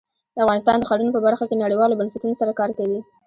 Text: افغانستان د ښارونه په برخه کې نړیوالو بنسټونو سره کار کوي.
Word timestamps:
افغانستان 0.43 0.75
د 0.79 0.83
ښارونه 0.89 1.11
په 1.13 1.21
برخه 1.27 1.43
کې 1.49 1.61
نړیوالو 1.63 1.99
بنسټونو 1.99 2.35
سره 2.41 2.51
کار 2.59 2.69
کوي. 2.79 2.99